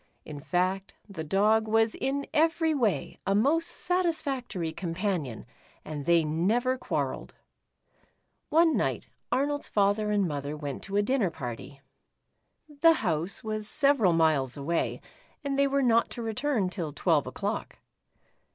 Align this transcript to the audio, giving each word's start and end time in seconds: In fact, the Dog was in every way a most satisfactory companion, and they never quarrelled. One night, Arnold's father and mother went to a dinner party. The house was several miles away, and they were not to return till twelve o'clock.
In 0.25 0.39
fact, 0.39 0.95
the 1.07 1.23
Dog 1.23 1.67
was 1.67 1.93
in 1.93 2.25
every 2.33 2.73
way 2.73 3.19
a 3.27 3.35
most 3.35 3.67
satisfactory 3.67 4.71
companion, 4.71 5.45
and 5.85 6.07
they 6.07 6.23
never 6.23 6.75
quarrelled. 6.75 7.35
One 8.49 8.75
night, 8.75 9.05
Arnold's 9.31 9.67
father 9.67 10.09
and 10.09 10.27
mother 10.27 10.57
went 10.57 10.81
to 10.85 10.97
a 10.97 11.03
dinner 11.03 11.29
party. 11.29 11.81
The 12.67 12.93
house 12.93 13.43
was 13.43 13.67
several 13.69 14.11
miles 14.13 14.57
away, 14.57 15.01
and 15.43 15.59
they 15.59 15.67
were 15.67 15.83
not 15.83 16.09
to 16.17 16.23
return 16.23 16.71
till 16.71 16.93
twelve 16.93 17.27
o'clock. 17.27 17.77